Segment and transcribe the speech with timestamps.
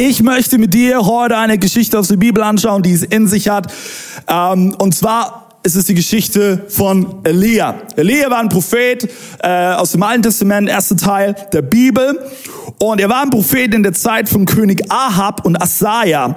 [0.00, 3.48] Ich möchte mit dir heute eine Geschichte aus der Bibel anschauen, die es in sich
[3.48, 3.72] hat.
[4.28, 7.82] Ähm, und zwar ist es die Geschichte von Elia.
[7.96, 9.10] Elia war ein Prophet
[9.42, 12.16] äh, aus dem Alten Testament, erster Teil der Bibel.
[12.78, 16.36] Und er war ein Prophet in der Zeit von König Ahab und Asaja.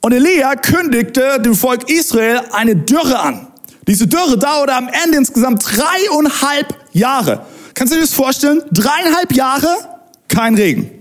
[0.00, 3.48] Und Elia kündigte dem Volk Israel eine Dürre an.
[3.88, 7.46] Diese Dürre dauerte am Ende insgesamt dreieinhalb Jahre.
[7.74, 8.62] Kannst du dir das vorstellen?
[8.70, 9.74] Dreieinhalb Jahre,
[10.28, 10.97] kein Regen.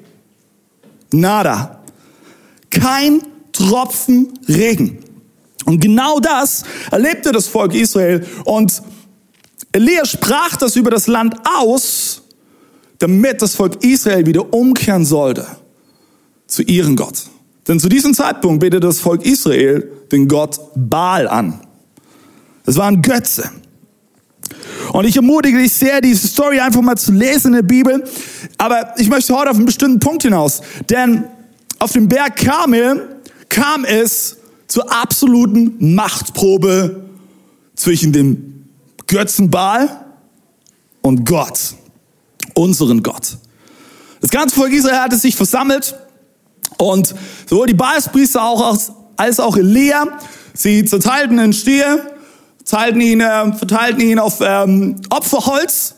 [1.12, 1.82] Nada.
[2.70, 3.22] Kein
[3.52, 5.00] Tropfen Regen.
[5.66, 8.26] Und genau das erlebte das Volk Israel.
[8.46, 8.82] Und
[9.72, 12.22] Elia sprach das über das Land aus,
[13.00, 15.46] damit das Volk Israel wieder umkehren sollte
[16.48, 17.24] zu ihrem Gott.
[17.68, 21.60] Denn zu diesem Zeitpunkt betete das Volk Israel den Gott Baal an.
[22.66, 23.52] Es war ein Götze.
[24.94, 28.04] Und ich ermutige dich sehr, diese Story einfach mal zu lesen in der Bibel.
[28.58, 30.62] Aber ich möchte heute auf einen bestimmten Punkt hinaus.
[30.90, 31.26] Denn
[31.80, 33.18] auf dem Berg Karmel
[33.50, 37.06] kam es zur absoluten Machtprobe
[37.76, 38.66] zwischen dem
[39.08, 40.06] Götzenbaal
[41.02, 41.76] und Gott,
[42.54, 43.38] unseren Gott.
[44.20, 45.96] Das ganze Volk Israel hatte sich versammelt
[46.78, 47.14] und
[47.46, 48.42] sowohl die Baalspriester
[49.16, 50.20] als auch Elia,
[50.54, 52.18] sie zerteilten den Stier
[52.68, 55.96] teilten ihn, äh, verteilten ihn auf ähm, Opferholz.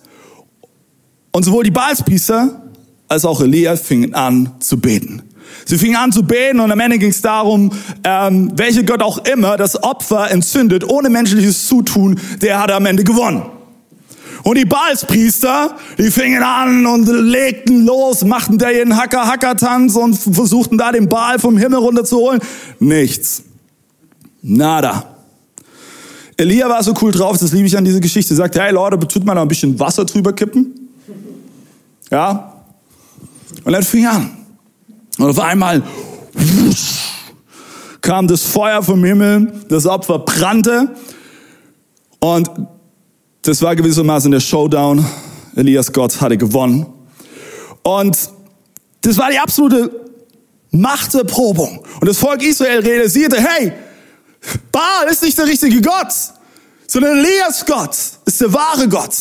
[1.40, 2.64] Und sowohl die Baalspriester
[3.08, 5.22] als auch Elia fingen an zu beten.
[5.64, 7.72] Sie fingen an zu beten und am Ende ging es darum,
[8.04, 13.06] ähm, welcher Gott auch immer das Opfer entzündet, ohne menschliches Zutun, der hat am Ende
[13.06, 13.44] gewonnen.
[14.44, 20.78] Und die Baalspriester, die fingen an und legten los, machten da ihren Hacker-Hacker-Tanz und versuchten
[20.78, 22.42] da den Baal vom Himmel runterzuholen.
[22.80, 23.44] Nichts.
[24.42, 25.16] Nada.
[26.36, 28.36] Elia war so cool drauf, das liebe ich an dieser Geschichte.
[28.36, 30.79] Sagte, hey Leute, tut mal noch ein bisschen Wasser drüber kippen.
[32.10, 32.54] Ja.
[33.64, 34.38] Und dann fing an.
[35.18, 35.84] Und auf einmal
[36.34, 37.00] wusch,
[38.02, 40.96] kam das Feuer vom Himmel, das Opfer brannte.
[42.20, 42.50] Und
[43.42, 45.06] das war gewissermaßen der Showdown.
[45.56, 46.86] Elias Gott hatte gewonnen.
[47.84, 48.18] Und
[49.02, 49.92] das war die absolute
[50.72, 51.84] Machterprobung.
[52.00, 53.74] Und das Volk Israel realisierte, hey,
[54.72, 56.14] Baal ist nicht der richtige Gott,
[56.88, 57.96] sondern Elias Gott
[58.26, 59.16] ist der wahre Gott.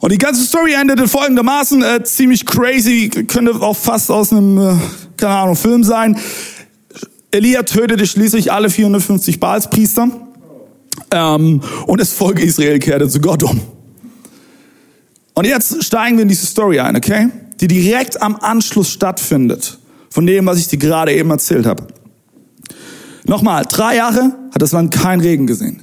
[0.00, 4.74] Und die ganze Story endete folgendermaßen, äh, ziemlich crazy, könnte auch fast aus einem, äh,
[5.18, 6.18] keine Ahnung, Film sein.
[7.30, 10.08] Elia tötete schließlich alle 450 Baalspriester
[11.10, 13.60] ähm, und das Volk Israel kehrte zu Gott um.
[15.34, 17.28] Und jetzt steigen wir in diese Story ein, okay?
[17.60, 19.78] Die direkt am Anschluss stattfindet
[20.08, 21.86] von dem, was ich dir gerade eben erzählt habe.
[23.26, 25.82] Nochmal, drei Jahre hat das Land kein Regen gesehen.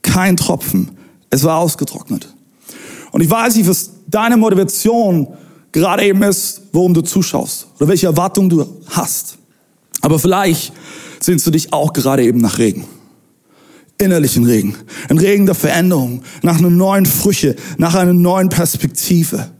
[0.00, 0.92] Kein Tropfen.
[1.28, 2.34] Es war ausgetrocknet.
[3.12, 5.28] Und ich weiß nicht, was deine Motivation
[5.72, 9.38] gerade eben ist, worum du zuschaust oder welche Erwartungen du hast.
[10.00, 10.72] Aber vielleicht
[11.20, 12.84] sehnst du dich auch gerade eben nach Regen.
[13.98, 14.74] Innerlichen Regen.
[15.08, 16.22] Ein Regen der Veränderung.
[16.42, 17.54] Nach einer neuen Früche.
[17.76, 19.50] Nach einer neuen Perspektive.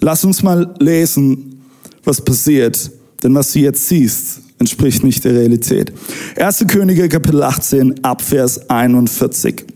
[0.00, 1.60] Lass uns mal lesen,
[2.02, 2.90] was passiert.
[3.22, 5.92] Denn was du jetzt siehst, entspricht nicht der Realität.
[6.36, 6.64] 1.
[6.66, 9.73] Könige Kapitel 18 Abvers 41.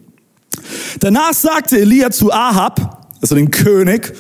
[1.00, 4.12] Danach sagte Elia zu Ahab, also dem König,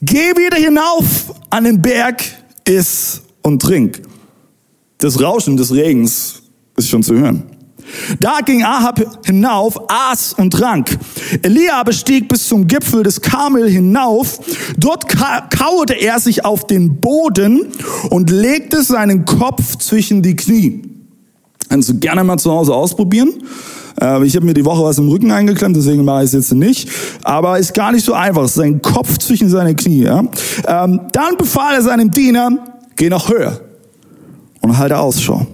[0.00, 2.22] geh wieder hinauf an den Berg,
[2.66, 4.02] iss und trink.
[4.98, 6.42] Das Rauschen des Regens
[6.76, 7.44] ist schon zu hören.
[8.20, 10.98] Da ging Ahab hinauf, aß und trank.
[11.42, 14.40] Elia bestieg bis zum Gipfel des Karmel hinauf.
[14.78, 17.72] Dort kauerte er sich auf den Boden
[18.10, 20.82] und legte seinen Kopf zwischen die Knie.
[21.68, 23.42] Kannst du gerne mal zu Hause ausprobieren.
[24.00, 26.52] Äh, ich habe mir die Woche was im Rücken eingeklemmt, deswegen mache ich es jetzt
[26.54, 26.88] nicht.
[27.22, 28.48] Aber ist gar nicht so einfach.
[28.48, 30.04] Sein Kopf zwischen seine Knie.
[30.04, 30.24] Ja?
[30.66, 32.50] Ähm, dann befahl er seinem Diener,
[32.96, 33.60] geh nach Höhe
[34.60, 35.46] und halte Ausschau.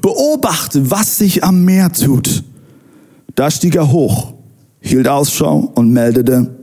[0.00, 2.44] Beobachte, was sich am Meer tut.
[3.34, 4.34] Da stieg er hoch,
[4.80, 6.54] hielt Ausschau und meldete,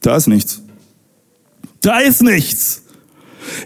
[0.00, 0.62] da ist nichts.
[1.80, 2.82] Da ist nichts.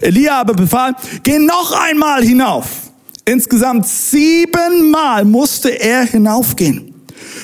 [0.01, 2.86] Elia aber befahl, geh noch einmal hinauf.
[3.27, 6.93] Insgesamt siebenmal musste er hinaufgehen.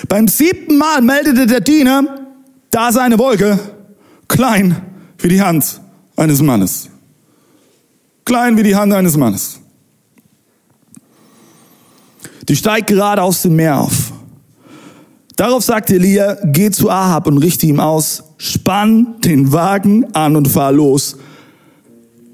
[0.07, 2.05] Beim siebten Mal meldete der Diener,
[2.71, 3.59] da sei eine Wolke,
[4.29, 4.77] klein
[5.17, 5.81] wie die Hand
[6.15, 6.89] eines Mannes.
[8.23, 9.59] Klein wie die Hand eines Mannes.
[12.47, 14.13] Die steigt gerade aus dem Meer auf.
[15.35, 20.47] Darauf sagt Elia, geh zu Ahab und richte ihm aus, spann den Wagen an und
[20.47, 21.17] fahr los,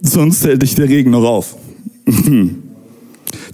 [0.03, 1.55] sonst hält dich der Regen noch auf.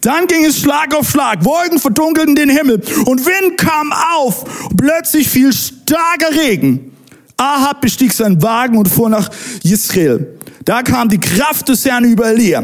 [0.05, 4.45] Dann ging es Schlag auf Schlag, Wolken verdunkelten den Himmel und Wind kam auf.
[4.77, 6.91] Plötzlich fiel starker Regen.
[7.37, 9.31] Ahab bestieg seinen Wagen und fuhr nach
[9.63, 10.37] Israel.
[10.63, 12.63] Da kam die Kraft des Herrn über Elia.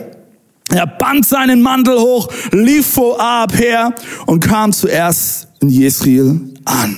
[0.70, 3.96] Er band seinen Mantel hoch, lief vor Ahab her
[4.28, 6.96] und kam zuerst in Jesrael an.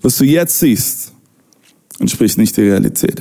[0.00, 1.12] Was du jetzt siehst,
[1.98, 3.20] entspricht nicht der Realität.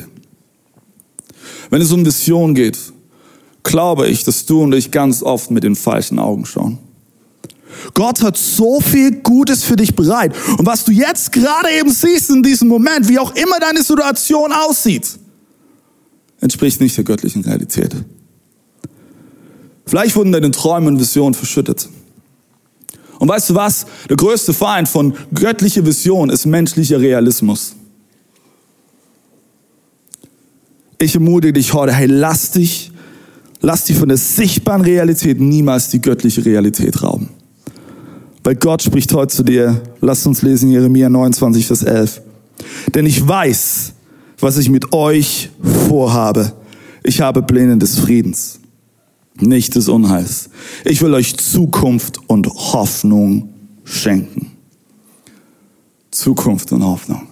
[1.71, 2.77] Wenn es um Vision geht,
[3.63, 6.79] glaube ich, dass du und ich ganz oft mit den falschen Augen schauen.
[7.93, 10.33] Gott hat so viel Gutes für dich bereit.
[10.57, 14.51] Und was du jetzt gerade eben siehst in diesem Moment, wie auch immer deine Situation
[14.51, 15.07] aussieht,
[16.39, 17.95] entspricht nicht der göttlichen Realität.
[19.85, 21.89] Vielleicht wurden deine Träume und Visionen verschüttet.
[23.19, 23.85] Und weißt du was?
[24.09, 27.75] Der größte Feind von göttlicher Vision ist menschlicher Realismus.
[30.97, 32.90] Ich ermutige dich heute, hey, lass dich,
[33.61, 37.29] lass dich von der sichtbaren Realität niemals die göttliche Realität rauben.
[38.43, 39.81] Weil Gott spricht heute zu dir.
[40.01, 42.21] Lasst uns lesen Jeremia 29, Vers 11.
[42.93, 43.93] Denn ich weiß,
[44.39, 45.51] was ich mit euch
[45.87, 46.53] vorhabe.
[47.03, 48.59] Ich habe Pläne des Friedens,
[49.39, 50.49] nicht des Unheils.
[50.85, 53.49] Ich will euch Zukunft und Hoffnung
[53.83, 54.51] schenken.
[56.11, 57.27] Zukunft und Hoffnung.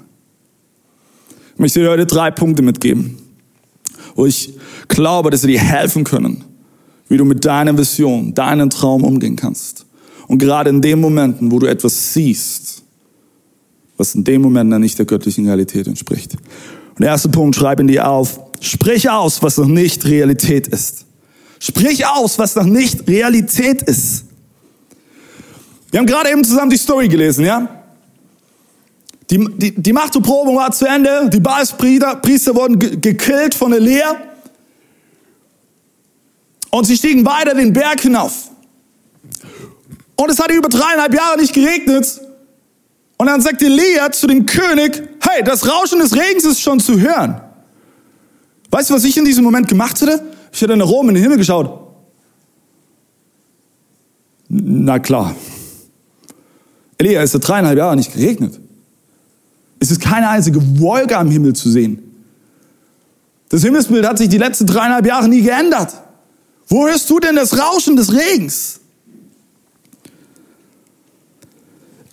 [1.54, 3.18] Ich möchte dir heute drei Punkte mitgeben,
[4.20, 4.54] wo ich
[4.90, 6.44] glaube, dass sie dir helfen können,
[7.08, 9.86] wie du mit deiner Vision, deinem Traum umgehen kannst.
[10.28, 12.84] Und gerade in den Momenten, wo du etwas siehst,
[13.96, 16.34] was in dem Moment dann nicht der göttlichen Realität entspricht.
[16.34, 21.06] Und der erste Punkt, schreib in dir auf, sprich aus, was noch nicht Realität ist.
[21.58, 24.26] Sprich aus, was noch nicht Realität ist.
[25.92, 27.79] Wir haben gerade eben zusammen die Story gelesen, ja?
[29.30, 34.16] Die, die, die Machterprobung war zu Ende, die Baalspriester Priester wurden gekillt von Elia
[36.72, 38.50] und sie stiegen weiter den Berg hinauf.
[40.16, 42.20] Und es hat über dreieinhalb Jahre nicht geregnet.
[43.18, 47.00] Und dann sagt Elia zu dem König, hey, das Rauschen des Regens ist schon zu
[47.00, 47.42] hören.
[48.72, 50.24] Weißt du, was ich in diesem Moment gemacht hätte?
[50.52, 51.88] Ich hätte nach oben in den Himmel geschaut.
[54.48, 55.36] Na klar.
[56.98, 58.60] Elia, es hat dreieinhalb Jahre nicht geregnet.
[59.80, 62.04] Es ist keine einzige Wolke am Himmel zu sehen.
[63.50, 65.94] Das Himmelsbild hat sich die letzten dreieinhalb Jahre nie geändert.
[66.68, 68.80] Wo hörst du denn das Rauschen des Regens?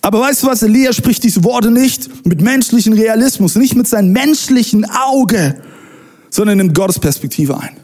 [0.01, 4.13] Aber weißt du was, Elia spricht diese Worte nicht mit menschlichen Realismus, nicht mit seinem
[4.13, 5.61] menschlichen Auge,
[6.29, 7.75] sondern nimmt Gottes Perspektive ein.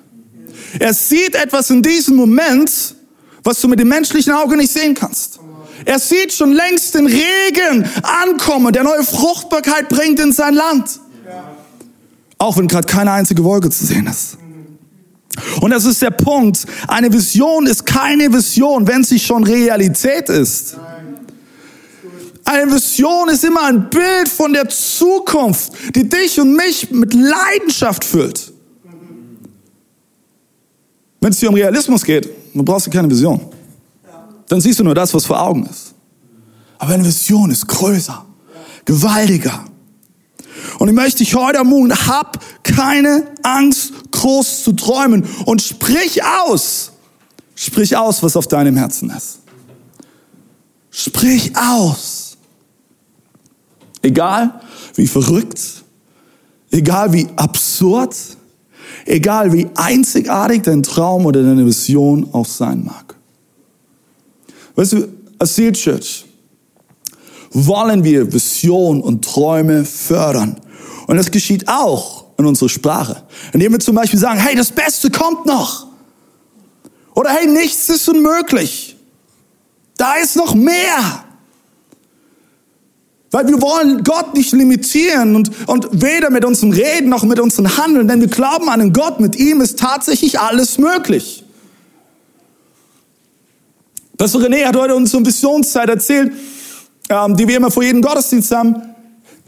[0.79, 2.95] Er sieht etwas in diesem Moment,
[3.43, 5.39] was du mit dem menschlichen Auge nicht sehen kannst.
[5.85, 10.99] Er sieht schon längst den Regen ankommen, der neue Fruchtbarkeit bringt in sein Land.
[12.37, 14.37] Auch wenn gerade keine einzige Wolke zu sehen ist.
[15.61, 16.65] Und das ist der Punkt.
[16.87, 20.77] Eine Vision ist keine Vision, wenn sie schon Realität ist.
[22.45, 28.03] Eine Vision ist immer ein Bild von der Zukunft, die dich und mich mit Leidenschaft
[28.03, 28.51] füllt.
[31.21, 33.39] Wenn es dir um Realismus geht, dann brauchst du keine Vision.
[34.49, 35.82] Dann siehst du nur das, was vor Augen ist.
[36.83, 38.25] Aber eine Vision ist größer,
[38.83, 39.63] gewaltiger.
[40.79, 46.91] Und ich möchte dich heute ermutigen, hab keine Angst, groß zu träumen und sprich aus.
[47.55, 49.39] Sprich aus, was auf deinem Herzen ist.
[50.91, 52.35] Sprich aus.
[54.01, 54.59] Egal
[54.95, 55.85] wie verrückt,
[56.69, 58.13] egal wie absurd,
[59.05, 63.15] egal wie einzigartig dein Traum oder deine Vision auch sein mag.
[64.75, 65.07] Weißt du,
[65.45, 66.25] Seal Church
[67.53, 70.59] wollen wir Vision und Träume fördern.
[71.07, 73.23] Und das geschieht auch in unserer Sprache.
[73.53, 75.87] Indem wir zum Beispiel sagen, hey, das Beste kommt noch.
[77.15, 78.95] Oder hey, nichts ist unmöglich.
[79.97, 81.23] Da ist noch mehr.
[83.31, 87.77] Weil wir wollen Gott nicht limitieren und, und weder mit unserem Reden noch mit unserem
[87.77, 91.43] Handeln, denn wir glauben an einen Gott, mit ihm ist tatsächlich alles möglich.
[94.17, 96.31] Pastor René hat heute uns eine Visionszeit erzählt,
[97.35, 98.75] die wir immer vor jedem Gottesdienst haben.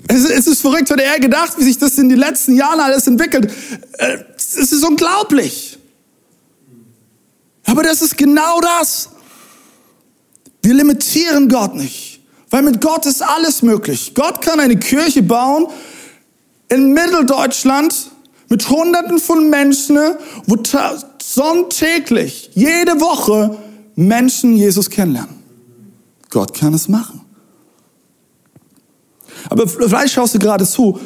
[0.08, 3.52] Es, ist verrückt, hat er gedacht, wie sich das in den letzten Jahren alles entwickelt.
[3.98, 5.80] Äh, es ist unglaublich.
[7.66, 9.10] Aber das ist genau das.
[10.62, 12.22] Wir limitieren Gott nicht.
[12.52, 14.14] Weil mit Gott ist alles möglich.
[14.14, 15.68] Gott kann eine Kirche bauen
[16.70, 18.12] in Mitteldeutschland
[18.50, 19.98] mit Hunderten von Menschen,
[20.46, 20.58] wo
[21.22, 23.58] sonntäglich, jede Woche
[23.96, 25.36] Menschen Jesus kennenlernen.
[26.30, 27.25] Gott kann es machen.
[29.50, 31.00] Aber vielleicht schaust du gerade zu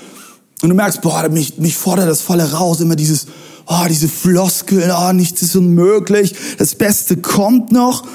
[0.61, 3.27] und du merkst, boah, mich, mich fordert das voll heraus, immer dieses,
[3.65, 8.05] oh, diese Floskeln, oh, nichts ist unmöglich, das Beste kommt noch.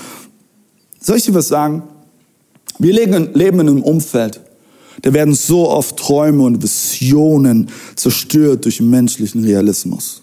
[1.01, 1.83] Soll ich dir was sagen?
[2.79, 4.41] Wir leben in einem Umfeld,
[5.03, 10.23] da werden so oft Träume und Visionen zerstört durch menschlichen Realismus.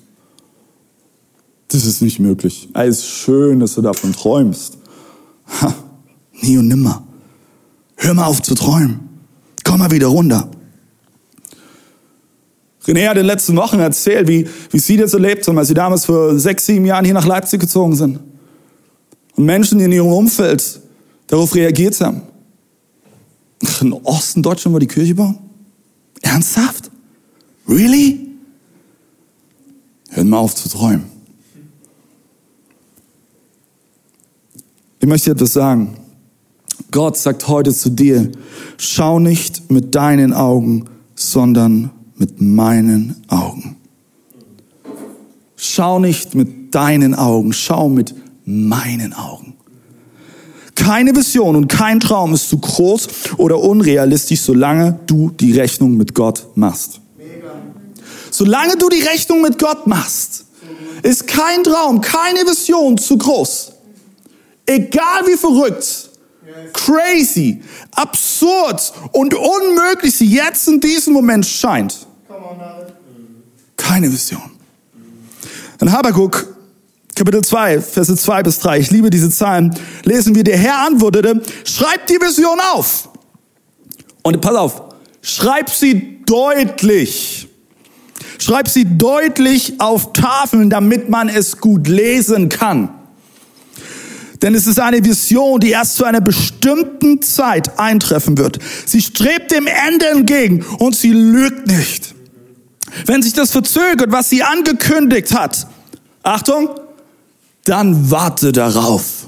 [1.70, 2.68] Das ist nicht möglich.
[2.74, 4.78] Es ist schön, dass du davon träumst.
[5.62, 5.74] Ha,
[6.42, 7.08] nie und nimmer.
[7.96, 9.11] Hör mal auf zu träumen.
[9.72, 10.50] Komm mal wieder runter.
[12.86, 15.74] René hat in den letzten Wochen erzählt, wie, wie sie das erlebt haben, als sie
[15.74, 18.20] damals vor sechs, sieben Jahren hier nach Leipzig gezogen sind.
[19.38, 20.82] Und Menschen in ihrem Umfeld
[21.28, 22.24] darauf reagiert haben.
[23.80, 25.40] In Osten Deutschland war die Kirche bauen?
[26.22, 26.92] Ernsthaft?
[27.66, 28.28] Really?
[30.10, 31.06] Hör mal auf zu träumen.
[35.00, 36.01] Ich möchte dir etwas sagen.
[36.90, 38.32] Gott sagt heute zu dir,
[38.78, 40.86] schau nicht mit deinen Augen,
[41.16, 43.78] sondern mit meinen Augen.
[45.56, 49.56] Schau nicht mit deinen Augen, schau mit meinen Augen.
[50.76, 53.08] Keine Vision und kein Traum ist zu groß
[53.38, 57.02] oder unrealistisch, solange du die Rechnung mit Gott machst.
[58.32, 60.46] Solange du die Rechnung mit Gott machst,
[61.04, 63.74] ist kein Traum, keine Vision zu groß.
[64.66, 66.11] Egal wie verrückt,
[66.74, 72.08] crazy, absurd und unmöglich jetzt in diesem Moment scheint.
[73.78, 74.52] Keine Vision.
[75.80, 76.48] In Habakkuk
[77.16, 81.42] Kapitel 2, Verse 2 bis 3, ich liebe diese Zahlen, lesen wir, der Herr antwortete,
[81.66, 83.10] schreib die Vision auf.
[84.24, 84.84] Und pass auf,
[85.22, 87.48] schreib sie deutlich.
[88.40, 92.90] Schreib sie deutlich auf Tafeln, damit man es gut lesen kann.
[94.42, 98.60] Denn es ist eine Vision, die erst zu einer bestimmten Zeit eintreffen wird.
[98.86, 102.16] Sie strebt dem Ende entgegen und sie lügt nicht.
[103.06, 105.68] Wenn sich das verzögert, was sie angekündigt hat,
[106.24, 106.70] Achtung,
[107.66, 109.28] dann warte darauf.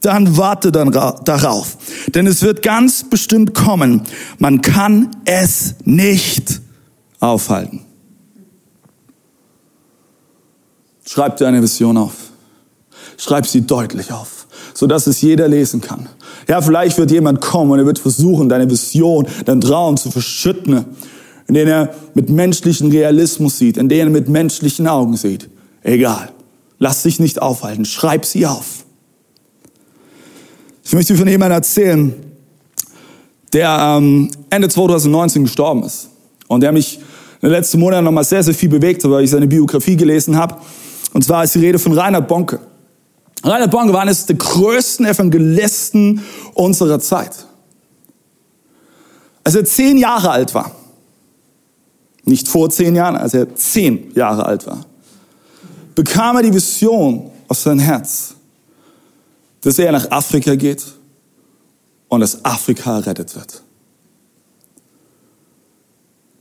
[0.00, 1.78] Dann warte dann darauf.
[2.08, 4.02] Denn es wird ganz bestimmt kommen.
[4.38, 6.60] Man kann es nicht
[7.20, 7.84] aufhalten.
[11.06, 12.12] Schreib dir eine Vision auf.
[13.16, 16.08] Schreib sie deutlich auf, sodass es jeder lesen kann.
[16.48, 20.84] Ja, vielleicht wird jemand kommen und er wird versuchen, deine Vision, dein Traum zu verschütten,
[21.46, 25.48] in den er mit menschlichen Realismus sieht, in den er mit menschlichen Augen sieht.
[25.82, 26.30] Egal.
[26.78, 27.84] Lass dich nicht aufhalten.
[27.84, 28.84] Schreib sie auf.
[30.82, 32.14] Ich möchte von jemandem erzählen,
[33.52, 36.10] der ähm, Ende 2019 gestorben ist.
[36.48, 39.30] Und der mich in den letzten Monaten nochmal sehr, sehr viel bewegt hat, weil ich
[39.30, 40.56] seine Biografie gelesen habe.
[41.12, 42.58] Und zwar ist die Rede von Reinhard Bonke.
[43.44, 46.22] Reinhard Bonke war eines der größten Evangelisten
[46.54, 47.46] unserer Zeit.
[49.44, 50.70] Als er zehn Jahre alt war,
[52.24, 54.86] nicht vor zehn Jahren, als er zehn Jahre alt war,
[55.94, 58.34] bekam er die Vision aus seinem Herz,
[59.60, 60.82] dass er nach Afrika geht
[62.08, 63.62] und dass Afrika errettet wird.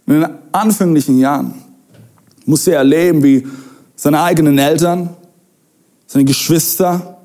[0.06, 1.54] In den anfänglichen Jahren
[2.46, 3.46] musste er erleben, wie
[3.96, 5.10] seine eigenen Eltern,
[6.08, 7.22] seine Geschwister,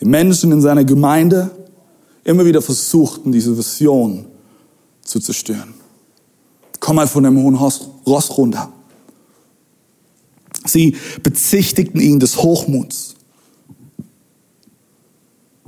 [0.00, 1.50] die Menschen in seiner Gemeinde
[2.24, 4.26] immer wieder versuchten, diese Vision
[5.02, 5.74] zu zerstören.
[6.80, 8.72] Komm mal von dem hohen Ross runter.
[10.64, 13.14] Sie bezichtigten ihn des Hochmuts.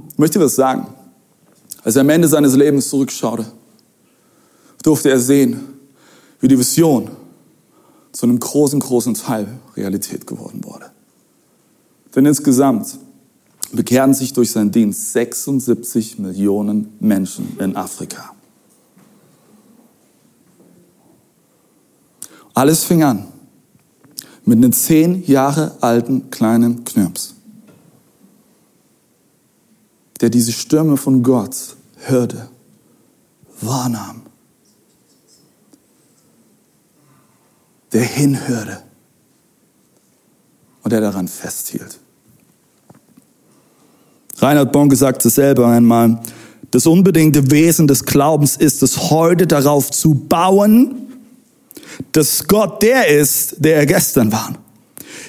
[0.09, 0.87] Ich möchte was sagen.
[1.83, 3.45] Als er am Ende seines Lebens zurückschaute,
[4.83, 5.61] durfte er sehen,
[6.40, 7.11] wie die Vision
[8.12, 10.93] zu einem großen, großen Teil Realität geworden wurde.
[12.14, 12.99] Denn insgesamt
[13.73, 18.35] bekehren sich durch seinen Dienst 76 Millionen Menschen in Afrika.
[22.54, 23.26] Alles fing an
[24.44, 27.35] mit einem zehn Jahre alten kleinen Knirps,
[30.21, 32.49] der diese Stürme von Gott hörte,
[33.61, 34.23] wahrnahm,
[37.92, 38.83] der hinhörte
[40.83, 41.99] und der daran festhielt.
[44.44, 46.20] Reinhard Bonke sagte selber einmal,
[46.70, 50.96] das unbedingte Wesen des Glaubens ist es, heute darauf zu bauen,
[52.12, 54.52] dass Gott der ist, der er gestern war.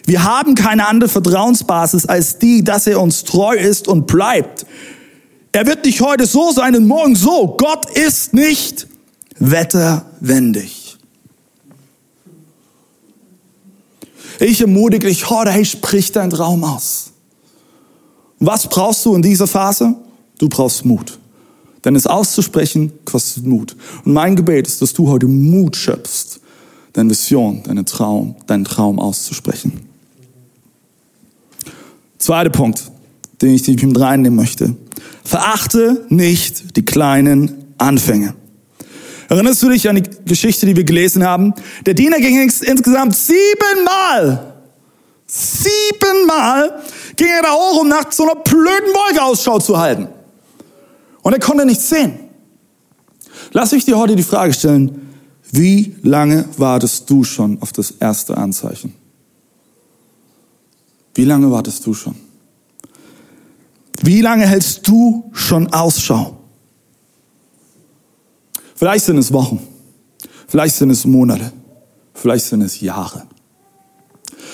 [0.05, 4.65] Wir haben keine andere Vertrauensbasis als die, dass er uns treu ist und bleibt.
[5.53, 7.55] Er wird nicht heute so sein und morgen so.
[7.57, 8.87] Gott ist nicht
[9.39, 10.97] wetterwendig.
[14.41, 17.14] Ich ermutige dich hey, sprich deinen Traum aus.
[18.39, 19.95] Was brauchst du in dieser Phase?
[20.37, 21.17] Du brauchst Mut.
[21.83, 23.75] Denn es auszusprechen kostet Mut.
[24.03, 26.39] Und mein Gebet ist, dass du heute Mut schöpfst,
[26.93, 29.87] deine Vision, deinen Traum, deinen Traum auszusprechen.
[32.17, 32.91] Zweiter Punkt,
[33.41, 34.75] den ich dich mit reinnehmen möchte.
[35.23, 38.33] Verachte nicht die kleinen Anfänge.
[39.29, 41.53] Erinnerst du dich an die Geschichte, die wir gelesen haben?
[41.85, 44.53] Der Diener ging insgesamt siebenmal,
[45.25, 46.81] siebenmal
[47.15, 50.07] ging er da hoch, um nach so einer blöden Wolke Ausschau zu halten.
[51.21, 52.19] Und er konnte nichts sehen.
[53.51, 55.09] Lass mich dir heute die Frage stellen,
[55.51, 58.93] wie lange wartest du schon auf das erste Anzeichen?
[61.13, 62.15] Wie lange wartest du schon?
[64.01, 66.37] Wie lange hältst du schon Ausschau?
[68.75, 69.65] Vielleicht sind es Wochen,
[70.47, 71.53] vielleicht sind es Monate,
[72.13, 73.25] vielleicht sind es Jahre.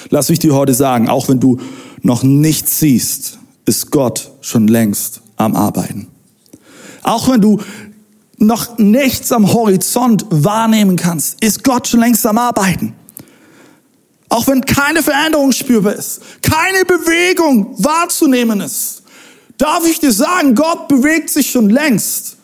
[0.10, 1.58] Lass mich dir heute sagen, auch wenn du
[2.02, 6.08] noch nichts siehst, ist Gott schon längst am Arbeiten.
[7.04, 7.60] Auch wenn du
[8.38, 12.96] noch nichts am Horizont wahrnehmen kannst, ist Gott schon längst am Arbeiten.
[14.30, 19.04] Auch wenn keine Veränderung spürbar ist, keine Bewegung wahrzunehmen ist,
[19.58, 22.38] darf ich dir sagen, Gott bewegt sich schon längst.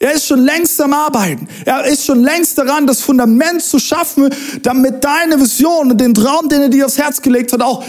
[0.00, 1.48] Er ist schon längst am Arbeiten.
[1.64, 4.30] Er ist schon längst daran, das Fundament zu schaffen,
[4.62, 7.84] damit deine Vision und den Traum, den er dir aufs Herz gelegt hat, auch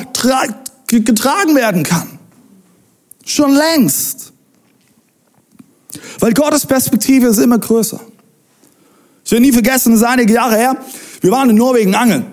[0.87, 2.19] getragen werden kann.
[3.25, 4.33] Schon längst.
[6.19, 7.99] Weil Gottes Perspektive ist immer größer.
[9.23, 10.77] Ich werde nie vergessen, das ist einige Jahre her.
[11.21, 12.25] Wir waren in Norwegen angeln.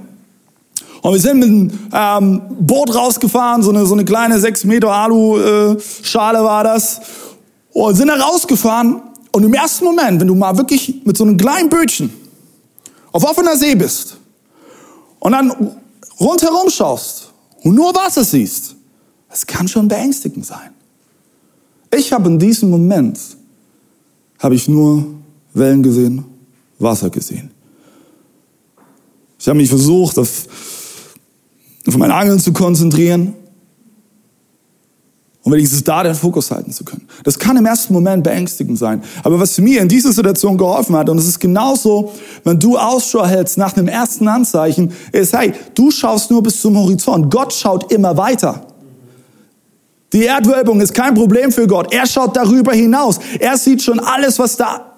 [1.03, 4.91] Und wir sind mit einem ähm, Boot rausgefahren, so eine, so eine kleine 6 Meter
[4.91, 7.01] Alu-Schale äh, war das.
[7.73, 9.03] Und sind da rausgefahren.
[9.37, 12.09] Und im ersten Moment, wenn du mal wirklich mit so einem kleinen Bötchen
[13.13, 14.17] auf offener See bist
[15.19, 15.77] und dann
[16.19, 18.77] rundherum schaust und nur Wasser siehst,
[19.29, 20.71] das kann schon beängstigend sein.
[21.95, 23.21] Ich habe in diesem Moment
[24.39, 25.05] habe ich nur
[25.53, 26.25] Wellen gesehen,
[26.79, 27.51] Wasser gesehen.
[29.39, 30.47] Ich habe mich versucht, auf,
[31.87, 33.35] auf mein Angeln zu konzentrieren
[35.47, 37.07] und wenigstens da den Fokus halten zu können.
[37.23, 39.01] Das kann im ersten Moment beängstigend sein.
[39.23, 43.25] Aber was mir in dieser Situation geholfen hat, und es ist genauso, wenn du Ausschau
[43.25, 47.31] hältst nach einem ersten Anzeichen, ist, hey, du schaust nur bis zum Horizont.
[47.33, 48.67] Gott schaut immer weiter.
[50.13, 51.95] Die Erdwölbung ist kein Problem für Gott.
[51.95, 53.21] Er schaut darüber hinaus.
[53.39, 54.96] Er sieht schon alles, was da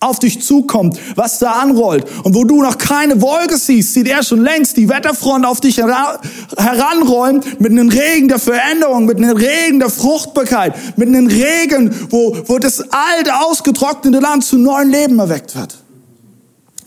[0.00, 2.04] auf dich zukommt, was da anrollt.
[2.22, 5.78] Und wo du noch keine Wolke siehst, sieht er schon längst die Wetterfront auf dich
[5.78, 12.36] heranrollen mit einem Regen der Veränderung, mit einem Regen der Fruchtbarkeit, mit einem Regen, wo,
[12.46, 15.76] wo das alte, ausgetrocknete Land zu neuen Leben erweckt wird.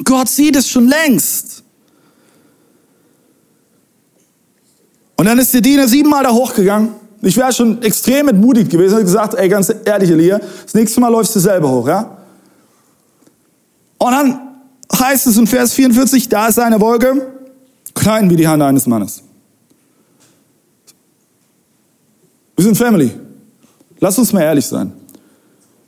[0.03, 1.63] Gott sieht es schon längst.
[5.17, 9.03] Und dann ist der Diener siebenmal da hochgegangen ich wäre schon extrem entmutigt gewesen und
[9.03, 12.18] gesagt, ey, ganz ehrlich, Elia, das nächste Mal läufst du selber hoch, ja?
[13.99, 14.41] Und dann
[14.97, 17.33] heißt es in Vers 44, da ist eine Wolke,
[17.93, 19.23] klein wie die Hand eines Mannes.
[22.55, 23.11] Wir sind Family.
[23.99, 24.91] Lass uns mal ehrlich sein.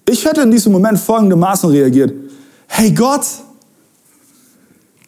[0.07, 2.13] Ich hätte in diesem Moment folgendermaßen reagiert.
[2.67, 3.25] Hey Gott,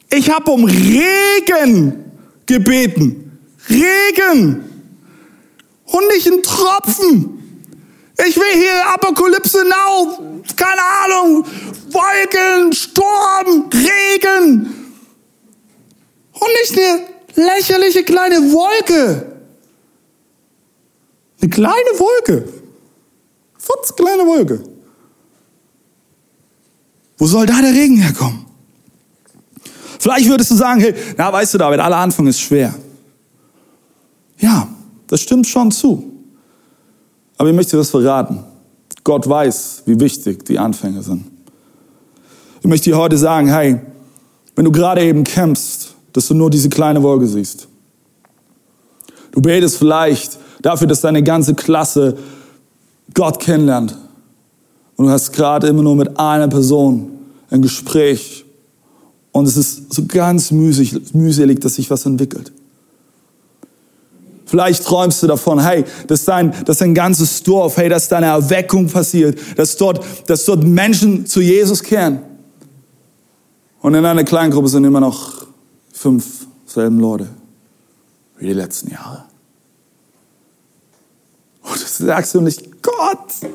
[0.10, 2.12] ich habe um Regen
[2.46, 3.40] gebeten.
[3.70, 4.64] Regen
[5.86, 7.40] und nicht ein Tropfen.
[8.28, 11.46] Ich will hier Apokalypse Now, keine Ahnung,
[11.94, 14.74] Wolken, Sturm, Regen.
[16.34, 19.34] Und nicht eine lächerliche kleine Wolke.
[21.42, 22.48] Eine kleine Wolke.
[23.58, 24.64] Futz, kleine Wolke.
[27.18, 28.46] Wo soll da der Regen herkommen?
[30.00, 32.74] Vielleicht würdest du sagen, hey, na weißt du David, aller Anfang ist schwer.
[34.38, 34.68] Ja,
[35.08, 36.12] das stimmt schon zu.
[37.38, 38.44] Aber ich möchte dir das verraten.
[39.04, 41.33] Gott weiß, wie wichtig die Anfänge sind.
[42.64, 43.78] Ich möchte dir heute sagen, hey,
[44.56, 47.68] wenn du gerade eben kämpfst, dass du nur diese kleine Wolke siehst.
[49.34, 52.18] Du betest vielleicht dafür, dass deine ganze Klasse
[53.14, 53.98] Gott kennenlernt.
[54.96, 57.12] Und du hast gerade immer nur mit einer Person
[57.50, 58.46] ein Gespräch.
[59.34, 62.54] Und es ist so ganz mühselig, dass sich was entwickelt.
[64.46, 68.88] Vielleicht träumst du davon, hey, dass dein, dass dein ganzes Dorf, hey, dass deine Erweckung
[68.88, 72.20] passiert, dass dort, dass dort Menschen zu Jesus kehren.
[73.84, 75.46] Und in einer kleinen Gruppe sind immer noch
[75.92, 77.28] fünf selben Leute
[78.38, 79.26] wie die letzten Jahre.
[81.62, 83.52] Und du sagst du nicht, Gott,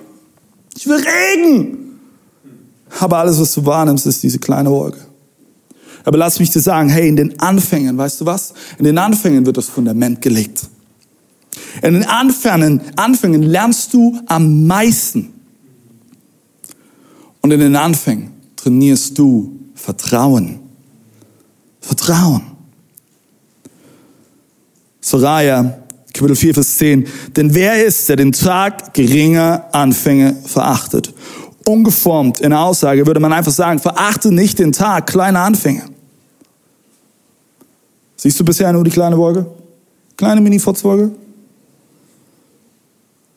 [0.77, 1.99] ich will Regen.
[3.01, 5.01] Aber alles, was du wahrnimmst, ist diese kleine Wolke.
[6.05, 8.53] Aber lass mich dir sagen, hey, in den Anfängen, weißt du was?
[8.79, 10.69] In den Anfängen wird das Fundament gelegt.
[11.83, 15.33] In den Anfängen, Anfängen lernst du am meisten.
[17.41, 20.59] Und in den Anfängen trainierst du Vertrauen.
[21.81, 22.43] Vertrauen.
[25.01, 25.79] Soraya,
[26.13, 27.07] Kapitel 4, Vers 10.
[27.37, 31.15] Denn wer ist, der den Tag geringer Anfänge verachtet?
[31.65, 35.85] Ungeformt in der Aussage würde man einfach sagen, verachte nicht den Tag kleiner Anfänge.
[38.17, 39.47] Siehst du bisher nur die kleine Wolke?
[40.17, 41.13] Kleine Mini-Fotzwolke?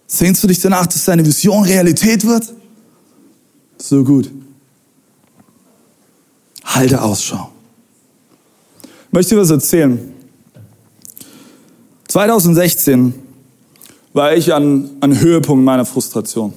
[0.08, 2.52] Sehnst du dich danach, dass deine Vision Realität wird?
[3.78, 4.32] So gut.
[6.74, 7.50] Halte Ausschau.
[8.84, 10.14] Ich möchte dir was erzählen.
[12.08, 13.14] 2016
[14.14, 16.54] war ich an, an Höhepunkt meiner Frustration.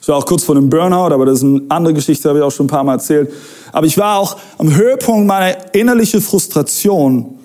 [0.00, 2.44] Ich war auch kurz vor einem Burnout, aber das ist eine andere Geschichte, habe ich
[2.44, 3.32] auch schon ein paar Mal erzählt.
[3.72, 7.38] Aber ich war auch am Höhepunkt meiner innerlichen Frustration,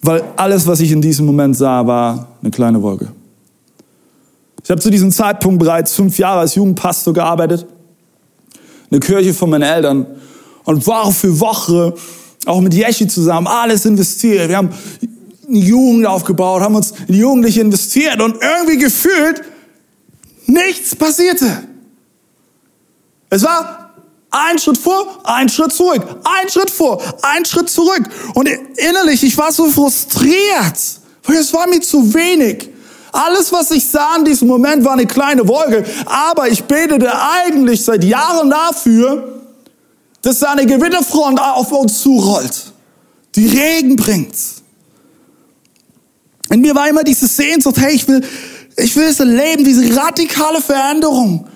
[0.00, 3.08] weil alles, was ich in diesem Moment sah, war eine kleine Wolke.
[4.64, 7.66] Ich habe zu diesem Zeitpunkt bereits fünf Jahre als Jugendpastor gearbeitet,
[8.90, 10.06] eine Kirche von meinen Eltern
[10.68, 11.94] und Woche für Woche
[12.44, 14.50] auch mit Yeshi zusammen alles investiert.
[14.50, 14.68] Wir haben
[15.48, 19.42] eine Jugend aufgebaut, haben uns in Jugendliche investiert und irgendwie gefühlt
[20.44, 21.64] nichts passierte.
[23.30, 23.94] Es war
[24.30, 28.02] ein Schritt vor, ein Schritt zurück, ein Schritt vor, ein Schritt zurück.
[28.34, 30.78] Und innerlich, ich war so frustriert,
[31.24, 32.68] weil es war mir zu wenig.
[33.10, 35.82] Alles, was ich sah in diesem Moment, war eine kleine Wolke.
[36.04, 39.37] Aber ich betete eigentlich seit Jahren dafür,
[40.22, 42.72] dass da eine Gewitterfront auf uns zurollt,
[43.34, 44.34] die Regen bringt.
[46.50, 48.22] In mir war immer diese Sehnsucht, hey, ich will,
[48.76, 51.46] ich will es erleben, diese radikale Veränderung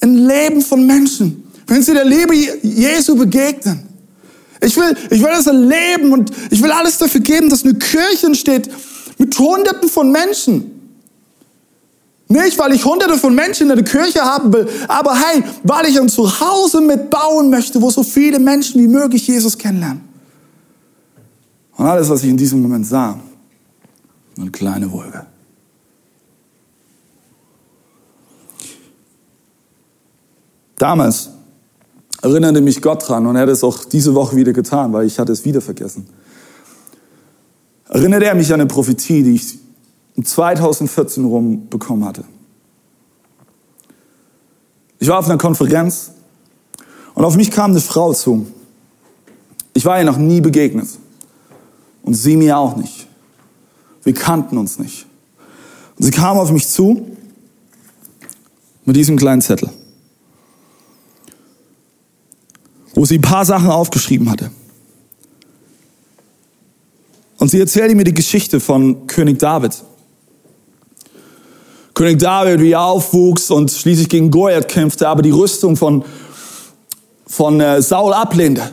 [0.00, 1.50] im Leben von Menschen.
[1.66, 3.88] Wenn sie der Liebe Jesu begegnen.
[4.60, 8.26] Ich will, ich will das erleben und ich will alles dafür geben, dass eine Kirche
[8.26, 8.70] entsteht
[9.18, 10.71] mit Hunderten von Menschen.
[12.32, 16.00] Nicht, weil ich hunderte von Menschen in der Kirche haben will, aber hey, weil ich
[16.00, 20.00] ein Zuhause mitbauen möchte, wo so viele Menschen wie möglich Jesus kennenlernen.
[21.76, 23.18] Und alles, was ich in diesem Moment sah,
[24.38, 25.26] eine kleine Wolke.
[30.78, 31.28] Damals
[32.22, 35.18] erinnerte mich Gott dran und er hat es auch diese Woche wieder getan, weil ich
[35.18, 36.06] hatte es wieder vergessen.
[37.90, 39.61] Erinnerte er mich an eine Prophetie, die ich
[40.16, 42.24] 2014 rum bekommen hatte.
[44.98, 46.12] Ich war auf einer Konferenz
[47.14, 48.46] und auf mich kam eine Frau zu.
[49.74, 50.88] Ich war ihr noch nie begegnet
[52.02, 53.06] und sie mir auch nicht.
[54.04, 55.06] Wir kannten uns nicht.
[55.98, 57.16] Und sie kam auf mich zu
[58.84, 59.70] mit diesem kleinen Zettel,
[62.94, 64.50] wo sie ein paar Sachen aufgeschrieben hatte.
[67.38, 69.82] Und sie erzählte mir die Geschichte von König David.
[72.02, 76.04] König David, wie er aufwuchs und schließlich gegen Goliath kämpfte, aber die Rüstung von,
[77.28, 78.72] von äh, Saul ablehnte.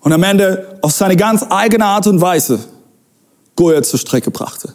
[0.00, 2.58] Und am Ende auf seine ganz eigene Art und Weise
[3.54, 4.74] Goliath zur Strecke brachte.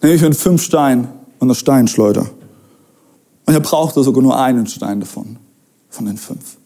[0.00, 1.08] Nämlich mit fünf Steinen
[1.40, 2.30] und einer Steinschleuder.
[3.44, 5.36] Und er brauchte sogar nur einen Stein davon,
[5.88, 6.58] von den fünf.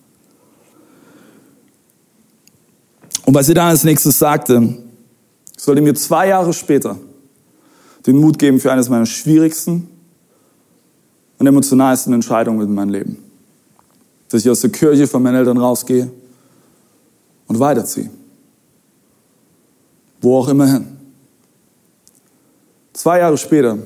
[3.25, 4.77] Und was sie dann als nächstes sagte,
[5.57, 6.99] sollte mir zwei Jahre später
[8.07, 9.89] den Mut geben für eines meiner schwierigsten
[11.39, 13.19] und emotionalsten Entscheidungen in meinem Leben.
[14.29, 16.11] Dass ich aus der Kirche von meinen Eltern rausgehe
[17.47, 18.11] und weiterziehe.
[20.21, 20.87] Wo auch immer hin.
[22.93, 23.79] Zwei Jahre später,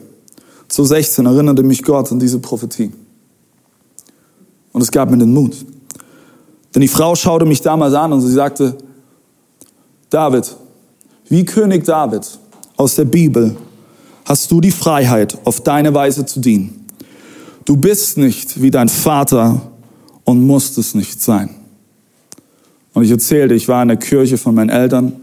[0.68, 2.92] zu 16, erinnerte mich Gott an diese Prophetie.
[4.72, 5.56] Und es gab mir den Mut.
[6.74, 8.76] Denn die Frau schaute mich damals an und sie sagte,
[10.10, 10.54] David,
[11.28, 12.38] wie König David
[12.76, 13.56] aus der Bibel
[14.24, 16.77] hast du die Freiheit, auf deine Weise zu dienen.
[17.68, 19.60] Du bist nicht wie dein Vater
[20.24, 21.54] und musst es nicht sein.
[22.94, 25.20] Und ich erzählte, ich war in der Kirche von meinen Eltern,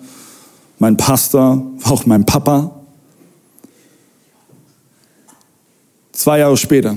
[0.77, 2.83] mein Pastor, auch mein Papa.
[6.11, 6.95] Zwei Jahre später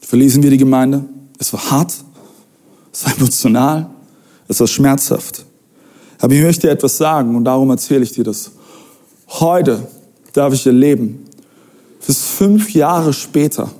[0.00, 1.04] verließen wir die Gemeinde.
[1.38, 1.92] Es war hart,
[2.90, 3.90] es war emotional,
[4.48, 5.44] es war schmerzhaft.
[6.20, 8.50] Aber ich möchte etwas sagen und darum erzähle ich dir das.
[9.28, 9.86] Heute
[10.32, 11.26] darf ich erleben,
[12.06, 13.70] bis fünf Jahre später,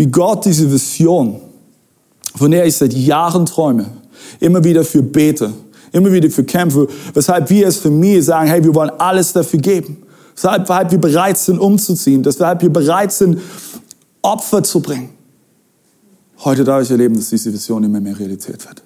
[0.00, 1.42] wie Gott diese Vision,
[2.34, 3.84] von der ich seit Jahren träume,
[4.40, 5.52] immer wieder für bete,
[5.92, 9.98] immer wieder für kämpfe, weshalb wir als Familie sagen, hey, wir wollen alles dafür geben.
[10.34, 13.42] Weshalb wir bereit sind, umzuziehen, weshalb wir bereit sind,
[14.22, 15.10] Opfer zu bringen.
[16.44, 18.82] Heute darf ich erleben, dass diese Vision immer mehr Realität wird.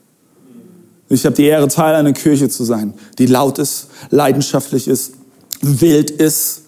[1.10, 5.12] Ich habe die Ehre, Teil einer Kirche zu sein, die laut ist, leidenschaftlich ist,
[5.62, 6.62] wild ist,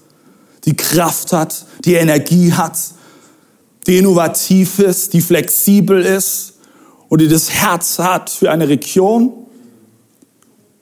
[0.67, 2.77] die Kraft hat, die Energie hat,
[3.87, 6.55] die innovativ ist, die flexibel ist
[7.09, 9.33] und die das Herz hat für eine Region,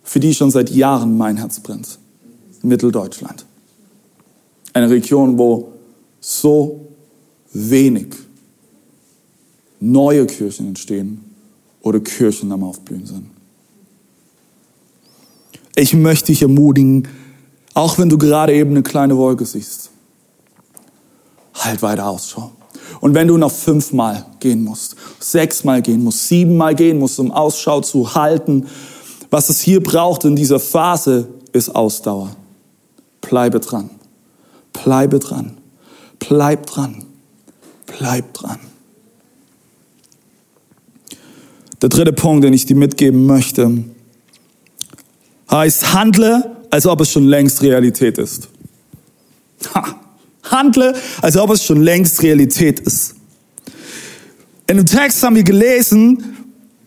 [0.03, 1.99] für die schon seit Jahren mein Herz brennt.
[2.63, 3.45] Mitteldeutschland.
[4.73, 5.73] Eine Region, wo
[6.21, 6.87] so
[7.53, 8.15] wenig
[9.81, 11.23] neue Kirchen entstehen
[11.83, 13.27] oder Kirchen am Aufblühen sind.
[15.77, 17.09] Ich möchte dich ermutigen,
[17.75, 19.91] auch wenn du gerade eben eine kleine Wolke siehst,
[21.55, 22.53] halt weiter Ausschau.
[23.01, 27.81] Und wenn du noch fünfmal gehen musst, sechsmal gehen musst, siebenmal gehen musst, um Ausschau
[27.81, 28.67] zu halten,
[29.31, 32.37] was es hier braucht in dieser Phase, ist Ausdauer.
[33.21, 33.91] Bleibe dran.
[34.73, 35.59] Bleibe dran.
[36.19, 37.05] Bleib dran.
[37.87, 38.61] Bleib dran.
[41.83, 43.85] Der dritte Punkt, den ich dir mitgeben möchte,
[45.51, 48.49] heißt, handle, als ob es schon längst Realität ist.
[49.75, 50.01] Ha.
[50.45, 53.15] Handle, als ob es schon längst Realität ist.
[54.67, 56.35] In dem Text haben wir gelesen,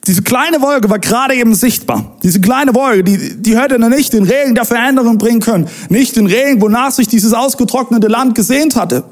[0.08, 2.18] diese kleine Wolke war gerade eben sichtbar.
[2.24, 5.68] Diese kleine Wolke, die, die hätte noch nicht den Regen der Veränderung bringen können.
[5.90, 9.04] Nicht den Regen, wonach sich dieses ausgetrocknete Land gesehnt hatte.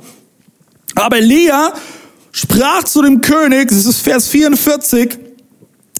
[0.95, 1.73] Aber Elia
[2.31, 5.17] sprach zu dem König, das ist Vers 44,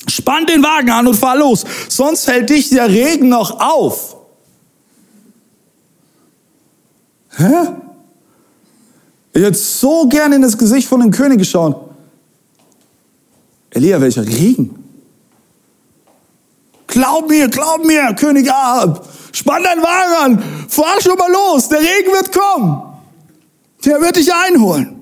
[0.08, 4.16] spann den Wagen an und fahr los, sonst hält dich der Regen noch auf.
[7.36, 7.68] Hä?
[9.36, 11.76] Ich hätte so gerne in das Gesicht von dem König geschaut.
[13.70, 14.74] Elia, welcher Regen?
[16.88, 21.80] Glaub mir, glaub mir, König Ahab, spann deinen Wagen an, fahr schon mal los, der
[21.80, 22.82] Regen wird kommen.
[23.84, 24.96] Der wird dich einholen.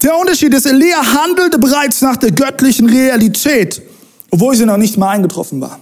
[0.00, 3.82] Der Unterschied ist, Elia handelte bereits nach der göttlichen Realität,
[4.30, 5.80] obwohl sie noch nicht mal eingetroffen war.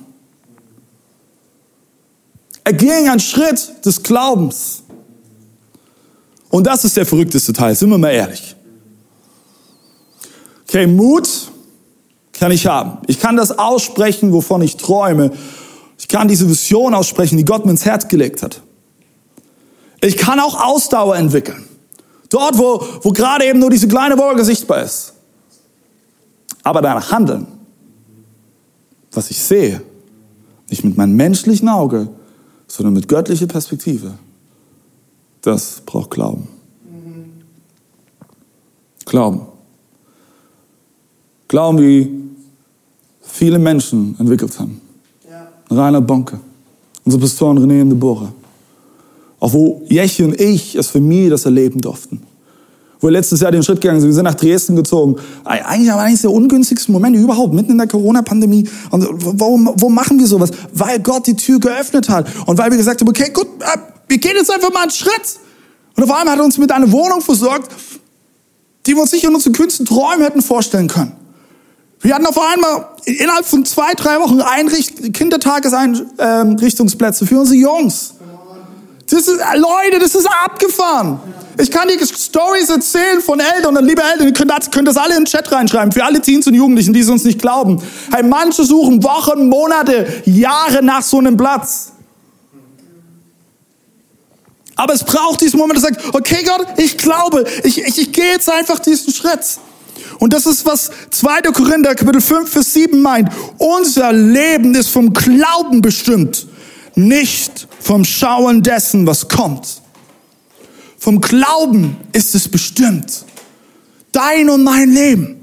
[2.65, 4.84] Er ging einen Schritt des Glaubens.
[6.55, 8.55] Und das ist der verrückteste Teil, sind wir mal ehrlich.
[10.69, 11.29] Okay, Mut
[12.31, 12.99] kann ich haben.
[13.09, 15.33] Ich kann das aussprechen, wovon ich träume.
[15.99, 18.63] Ich kann diese Vision aussprechen, die Gott mir ins Herz gelegt hat.
[20.01, 21.69] Ich kann auch Ausdauer entwickeln.
[22.31, 25.13] Dort, wo, wo gerade eben nur diese kleine Wolke sichtbar ist.
[26.63, 27.49] Aber danach handeln,
[29.11, 29.83] was ich sehe,
[30.71, 32.11] nicht mit meinem menschlichen Auge,
[32.69, 34.15] sondern mit göttlicher Perspektive,
[35.45, 36.49] das braucht Glauben.
[39.05, 39.43] Glauben.
[41.49, 42.11] Glauben, wie
[43.23, 44.81] viele Menschen entwickelt haben.
[45.29, 45.47] Ja.
[45.71, 46.41] Rainer Bonke,
[47.05, 48.33] unser Pastoren René und Deborah.
[49.39, 52.23] Auch wo Jechi und ich als Familie das erleben durften.
[53.01, 55.17] Wo wir letztes Jahr den Schritt gegangen sind, wir sind nach Dresden gezogen.
[55.45, 58.67] Eigentlich war eines der ungünstigsten Momente überhaupt, mitten in der Corona-Pandemie.
[58.91, 59.07] Und
[59.39, 60.51] warum, wo machen wir sowas?
[60.73, 62.27] Weil Gott die Tür geöffnet hat.
[62.47, 65.39] Und weil wir gesagt haben, okay, gut, äh, wir gehen jetzt einfach mal einen Schritt.
[65.97, 67.71] Und auf einmal hat er uns mit einer Wohnung versorgt,
[68.87, 71.13] die wir uns nicht in unseren kühnsten Träumen hätten vorstellen können.
[72.01, 78.13] Wir hatten auf einmal innerhalb von zwei, drei Wochen Einricht Kindertageseinrichtungsplätze für unsere Jungs.
[79.09, 81.19] Das ist, Leute, das ist abgefahren.
[81.59, 84.99] Ich kann dir Stories erzählen von Eltern und liebe Eltern, ihr könnt das, könnt das
[84.99, 87.83] alle in den Chat reinschreiben, für alle Teens und Jugendlichen, die es uns nicht glauben.
[88.13, 91.94] Hey, manche suchen Wochen, Monate, Jahre nach so einem Platz.
[94.77, 98.33] Aber es braucht diesen Moment, der sagt, okay Gott, ich glaube, ich, ich, ich gehe
[98.33, 99.59] jetzt einfach diesen Schritt.
[100.19, 101.43] Und das ist, was 2.
[101.53, 103.31] Korinther Kapitel 5, Vers 7 meint.
[103.59, 106.47] Unser Leben ist vom Glauben bestimmt,
[106.95, 109.83] nicht vom Schauen dessen, was kommt.
[110.99, 113.25] Vom Glauben ist es bestimmt.
[114.13, 115.41] Dein und mein Leben.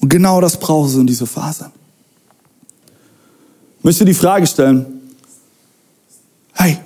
[0.00, 1.70] Und genau das brauchst du in dieser Phase.
[3.78, 5.03] Ich möchte die Frage stellen,
[6.54, 6.78] hey,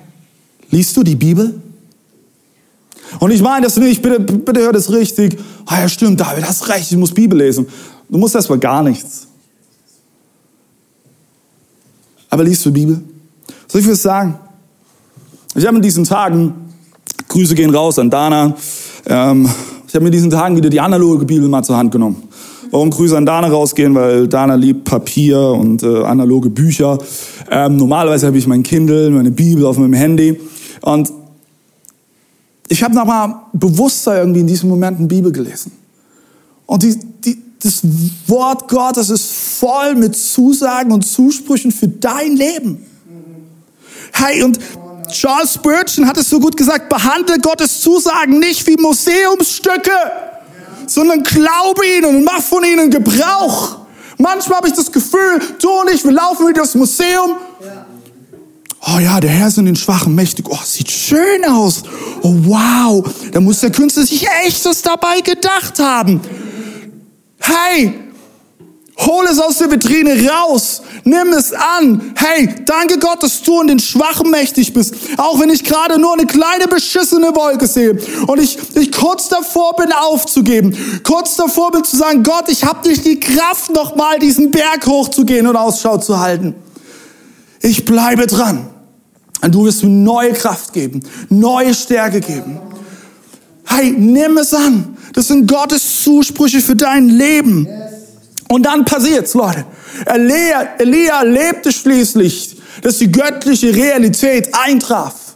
[0.69, 1.61] liest du die Bibel?
[3.19, 5.37] Und ich meine das nicht, bitte, bitte hör das richtig.
[5.65, 7.67] Ah ja, stimmt, David, hast recht, ich muss Bibel lesen.
[8.07, 9.27] Du musst erstmal gar nichts.
[12.29, 13.01] Aber liest du Bibel?
[13.67, 14.37] Soll ich was sagen?
[15.55, 16.53] Ich habe in diesen Tagen,
[17.27, 18.55] Grüße gehen raus an Dana,
[19.07, 19.49] ähm,
[19.87, 22.29] ich habe in diesen Tagen wieder die analoge Bibel mal zur Hand genommen.
[22.71, 23.95] Warum Grüße an Dana rausgehen?
[23.95, 26.99] Weil Dana liebt Papier und äh, analoge Bücher.
[27.51, 30.39] Ähm, normalerweise habe ich mein Kindle, meine Bibel auf meinem Handy.
[30.81, 31.11] Und
[32.67, 35.71] ich habe nochmal bewusster irgendwie in diesem Moment eine Bibel gelesen.
[36.67, 37.81] Und die, die, das
[38.27, 42.85] Wort Gottes ist voll mit Zusagen und Zusprüchen für dein Leben.
[44.13, 44.59] Hey, und
[45.09, 49.91] Charles Spurgeon hat es so gut gesagt, behandle Gottes Zusagen nicht wie Museumsstücke,
[50.85, 53.78] sondern glaube ihnen und mach von ihnen Gebrauch.
[54.21, 57.37] Manchmal habe ich das Gefühl, du und ich, wir laufen wieder das Museum.
[58.81, 60.45] Oh ja, der Herr ist in den Schwachen mächtig.
[60.49, 61.83] Oh, sieht schön aus.
[62.21, 66.19] oh wow, da muss der Künstler sich echtes dabei gedacht haben.
[67.39, 67.93] Hey,
[68.99, 72.13] hol es aus der Vitrine raus, nimm es an.
[72.15, 74.93] Hey, danke Gott, dass du in den Schwachen mächtig bist.
[75.17, 79.75] Auch wenn ich gerade nur eine kleine beschissene Wolke sehe und ich, ich kurz davor
[79.75, 84.51] bin aufzugeben, kurz davor bin zu sagen, Gott, ich habe nicht die Kraft, nochmal diesen
[84.51, 86.55] Berg hochzugehen und Ausschau zu halten.
[87.61, 88.69] Ich bleibe dran.
[89.41, 92.59] Und du wirst mir neue Kraft geben, neue Stärke geben.
[93.65, 94.97] Hey, nimm es an.
[95.13, 97.67] Das sind Gottes Zusprüche für dein Leben.
[98.51, 99.65] Und dann passiert's, Leute.
[100.05, 105.35] Elia, Elia lebte schließlich, dass die göttliche Realität eintraf.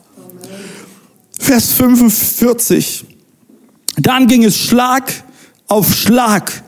[1.39, 3.05] Vers 45.
[3.97, 5.11] Dann ging es Schlag
[5.67, 6.63] auf Schlag.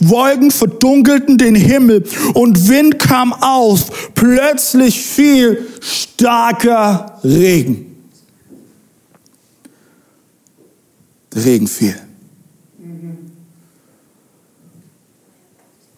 [0.00, 4.12] Wolken verdunkelten den Himmel und Wind kam auf.
[4.14, 7.96] Plötzlich fiel starker Regen.
[11.34, 11.96] Der Regen fiel.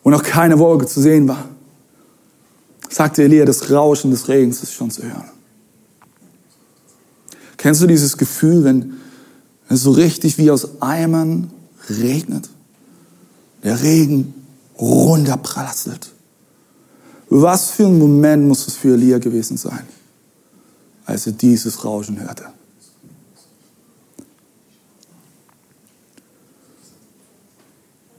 [0.04, 1.48] Und noch keine Wolke zu sehen war,
[2.88, 5.30] sagte Elia, das Rauschen des Regens ist schon zu hören.
[7.56, 8.94] Kennst du dieses Gefühl, wenn
[9.68, 11.50] es so richtig wie aus Eimern
[11.90, 12.48] regnet?
[13.64, 14.34] der Regen
[14.78, 16.12] runterprasselt.
[17.30, 19.86] Was für ein Moment muss es für Elia gewesen sein,
[21.06, 22.44] als er dieses Rauschen hörte.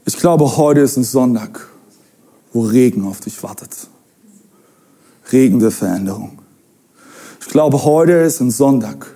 [0.04, 1.68] Ich glaube, heute ist ein Sonntag,
[2.56, 3.88] wo Regen auf dich wartet.
[5.30, 6.38] Regen der Veränderung.
[7.38, 9.14] Ich glaube, heute ist ein Sonntag,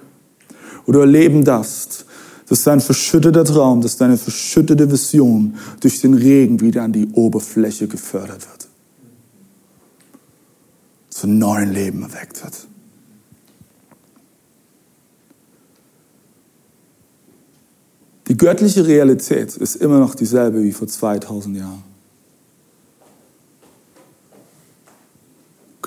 [0.85, 2.05] wo du erleben darfst,
[2.49, 7.89] dass dein verschütteter Traum, dass deine verschüttete Vision durch den Regen wieder an die Oberfläche
[7.89, 8.69] gefördert wird.
[11.09, 12.67] Zu neuen Leben erweckt wird.
[18.29, 21.90] Die göttliche Realität ist immer noch dieselbe wie vor 2000 Jahren.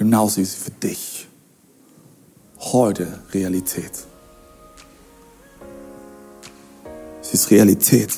[0.03, 1.27] Genauso ist sie für dich
[2.59, 4.03] heute Realität.
[7.33, 8.11] ist Realität.